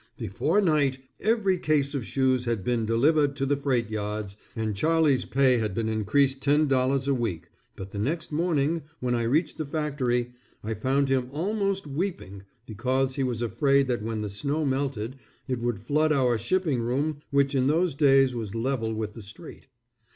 [0.17, 5.25] Before night, every case of shoes had been delivered to the freight yards, and Charlie's
[5.25, 9.65] pay had been increased $10 a week, but the next morning when I reached the
[9.67, 10.31] factory,
[10.63, 15.17] I found him almost weeping because he was afraid that when the snow melted
[15.47, 19.67] it would flood our shipping room which in those days was level with the street.